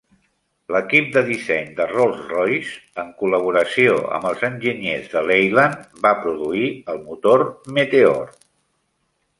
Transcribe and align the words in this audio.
L'equip 0.75 1.09
de 1.17 1.21
disseny 1.27 1.67
de 1.79 1.85
Rolls-Royce, 1.91 2.73
en 3.03 3.11
col·laboració 3.19 4.01
amb 4.19 4.27
els 4.31 4.47
enginyers 4.51 5.13
de 5.13 5.25
Leyland, 5.29 5.85
va 6.09 6.17
produir 6.27 6.75
el 6.95 7.03
motor 7.07 7.47
Meteor. 7.79 8.31